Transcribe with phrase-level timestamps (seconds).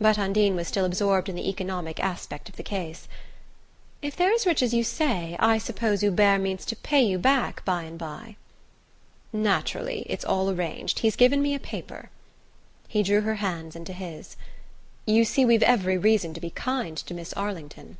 [0.00, 3.08] But Undine was still absorbed in the economic aspect of the case.
[4.00, 7.64] "If they're as rich as you say, I suppose Hubert means to pay you back
[7.64, 8.36] by and bye?"
[9.32, 10.06] "Naturally.
[10.08, 11.00] It's all arranged.
[11.00, 12.10] He's given me a paper."
[12.86, 14.36] He drew her hands into his.
[15.04, 17.96] "You see we've every reason to be kind to Miss Arlington."